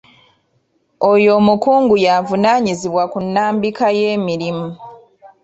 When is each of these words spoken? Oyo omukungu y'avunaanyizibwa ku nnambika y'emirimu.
Oyo 1.11 1.29
omukungu 1.39 1.95
y'avunaanyizibwa 2.05 3.03
ku 3.11 3.17
nnambika 3.25 3.87
y'emirimu. 3.99 4.67